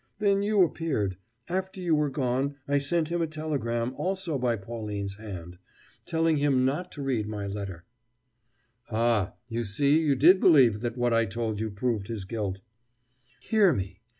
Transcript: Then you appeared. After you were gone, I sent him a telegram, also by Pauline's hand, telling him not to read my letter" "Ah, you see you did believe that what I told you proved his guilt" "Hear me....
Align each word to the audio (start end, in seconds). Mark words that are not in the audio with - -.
Then 0.17 0.41
you 0.41 0.63
appeared. 0.63 1.17
After 1.47 1.79
you 1.79 1.93
were 1.93 2.09
gone, 2.09 2.55
I 2.67 2.79
sent 2.79 3.09
him 3.09 3.21
a 3.21 3.27
telegram, 3.27 3.93
also 3.95 4.39
by 4.39 4.55
Pauline's 4.55 5.17
hand, 5.17 5.59
telling 6.07 6.37
him 6.37 6.65
not 6.65 6.91
to 6.93 7.03
read 7.03 7.27
my 7.27 7.45
letter" 7.45 7.83
"Ah, 8.89 9.35
you 9.47 9.63
see 9.63 9.99
you 9.99 10.15
did 10.15 10.39
believe 10.39 10.81
that 10.81 10.97
what 10.97 11.13
I 11.13 11.25
told 11.25 11.59
you 11.59 11.69
proved 11.69 12.07
his 12.07 12.25
guilt" 12.25 12.61
"Hear 13.51 13.73
me.... 13.73 13.99